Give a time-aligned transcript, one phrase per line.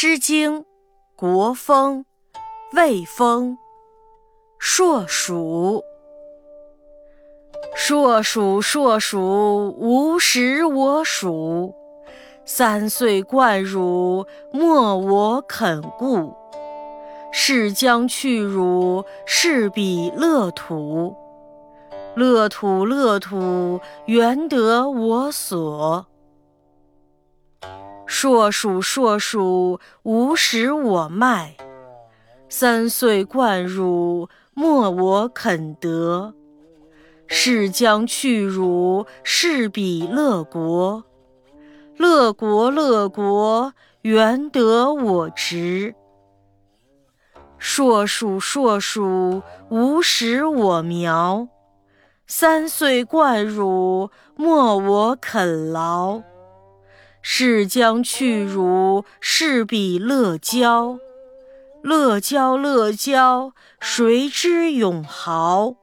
[0.00, 0.60] 诗经·
[1.16, 2.04] 国风·
[2.76, 3.54] 魏风·
[4.56, 5.82] 硕鼠。
[7.74, 11.74] 硕鼠，硕鼠，无食我黍。
[12.44, 16.32] 三岁贯汝，莫我肯顾。
[17.32, 21.16] 是将去汝，是彼乐土。
[22.14, 26.06] 乐土，乐土，原得我所。
[28.20, 31.56] 硕鼠，硕鼠，无食我麦。
[32.48, 36.34] 三岁贯汝，莫我肯得。
[37.28, 41.04] 是将去汝，是彼乐国。
[41.96, 45.94] 乐国，乐国，原得我直。
[47.56, 51.46] 硕鼠，硕鼠，无食我苗。
[52.26, 56.20] 三岁贯汝，莫我肯劳。
[57.30, 60.98] 是将去如，是比乐郊。
[61.82, 65.74] 乐郊，乐郊，谁知永豪？